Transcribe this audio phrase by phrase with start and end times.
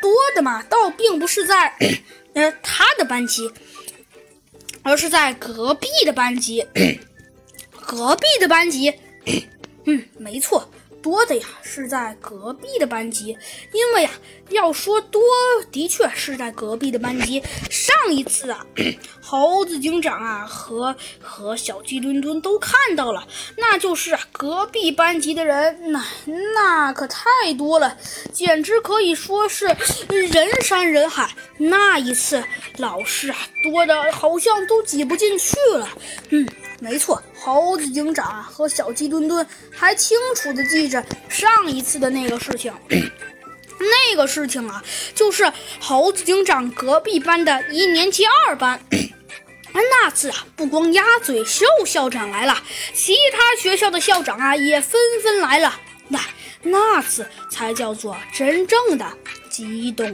[0.00, 1.68] 多的嘛，倒并不是在
[2.34, 3.50] 呃他的班级，
[4.82, 6.66] 而是在隔壁的班级。
[7.86, 8.92] 隔壁的班级，
[9.84, 10.68] 嗯，没错。
[11.06, 13.26] 多的呀，是在隔壁的班级，
[13.70, 14.10] 因为呀，
[14.48, 15.22] 要说多，
[15.70, 17.40] 的确是在隔壁的班级。
[17.70, 18.66] 上一次啊，
[19.22, 23.24] 猴子警长啊和和小鸡墩墩都看到了，
[23.56, 26.04] 那就是啊隔壁班级的人，那
[26.56, 27.96] 那可太多了，
[28.32, 29.66] 简直可以说是
[30.08, 31.30] 人山人海。
[31.58, 32.42] 那一次，
[32.78, 35.88] 老师啊多的好像都挤不进去了，
[36.30, 36.48] 嗯。
[36.78, 42.74] 没错，猴子警长和小鸡墩墩还清楚的记着上一次的那个事情。
[43.78, 44.82] 那个事情啊，
[45.14, 48.80] 就是猴子警长隔壁班的一年级二班。
[49.72, 52.60] 那次啊，不光鸭嘴兽校长来了，
[52.92, 55.72] 其他学校的校长啊也纷纷来了。
[56.08, 56.18] 那
[56.62, 59.06] 那次才叫做真正的
[59.48, 60.04] 激动。